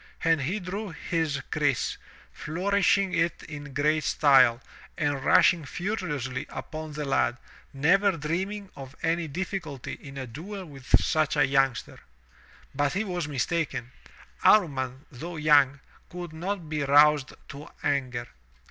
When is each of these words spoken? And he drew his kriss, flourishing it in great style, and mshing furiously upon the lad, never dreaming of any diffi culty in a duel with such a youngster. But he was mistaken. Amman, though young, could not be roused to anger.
And 0.23 0.41
he 0.41 0.59
drew 0.59 0.89
his 0.89 1.41
kriss, 1.51 1.97
flourishing 2.33 3.13
it 3.13 3.43
in 3.43 3.71
great 3.71 4.03
style, 4.03 4.59
and 4.97 5.17
mshing 5.21 5.67
furiously 5.67 6.47
upon 6.49 6.93
the 6.93 7.05
lad, 7.05 7.37
never 7.71 8.13
dreaming 8.17 8.71
of 8.75 8.95
any 9.03 9.29
diffi 9.29 9.61
culty 9.61 9.99
in 10.01 10.17
a 10.17 10.25
duel 10.25 10.65
with 10.65 10.99
such 11.03 11.35
a 11.37 11.45
youngster. 11.45 11.99
But 12.73 12.93
he 12.93 13.03
was 13.03 13.27
mistaken. 13.27 13.91
Amman, 14.43 15.05
though 15.11 15.35
young, 15.37 15.81
could 16.09 16.33
not 16.33 16.67
be 16.67 16.81
roused 16.81 17.33
to 17.49 17.69
anger. 17.83 18.27